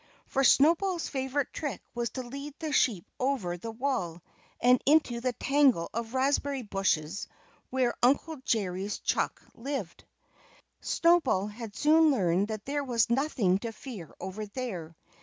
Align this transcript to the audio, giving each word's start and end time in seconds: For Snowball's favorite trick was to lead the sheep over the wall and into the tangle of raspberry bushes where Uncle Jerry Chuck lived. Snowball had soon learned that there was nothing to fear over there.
For 0.25 0.43
Snowball's 0.43 1.07
favorite 1.09 1.53
trick 1.53 1.79
was 1.93 2.09
to 2.17 2.23
lead 2.23 2.55
the 2.57 2.71
sheep 2.71 3.05
over 3.19 3.55
the 3.55 3.69
wall 3.69 4.23
and 4.59 4.81
into 4.83 5.21
the 5.21 5.33
tangle 5.33 5.91
of 5.93 6.15
raspberry 6.15 6.63
bushes 6.63 7.27
where 7.69 7.93
Uncle 8.01 8.37
Jerry 8.37 8.89
Chuck 8.89 9.43
lived. 9.53 10.03
Snowball 10.79 11.45
had 11.45 11.75
soon 11.75 12.09
learned 12.09 12.47
that 12.47 12.65
there 12.65 12.83
was 12.83 13.11
nothing 13.11 13.59
to 13.59 13.71
fear 13.71 14.11
over 14.19 14.47
there. 14.47 14.95